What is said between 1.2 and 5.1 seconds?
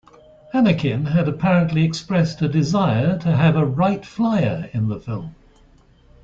apparently expressed a desire to have a Wright Flyer in the